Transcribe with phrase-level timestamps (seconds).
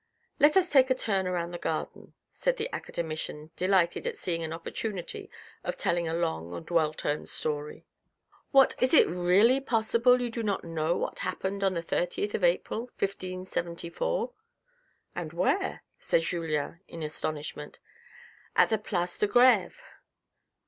[0.39, 1.57] "Let us take a turn 3o8 THE RED AND THE BLACK round the
[1.93, 5.29] garden," said the academician deilghted at seeing an opportunity
[5.63, 7.85] of telling a long and well turned story."
[8.51, 8.73] What!
[8.81, 14.33] is it really possible you do not know what happened on the 30th April, 1574
[15.15, 17.79] ?""And where?" said Julien in astonishment."
[18.55, 19.83] At the place de Greve."